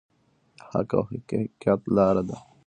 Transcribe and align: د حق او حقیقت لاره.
د 0.57 0.61
حق 0.69 0.89
او 0.97 1.03
حقیقت 1.11 1.81
لاره. 1.95 2.35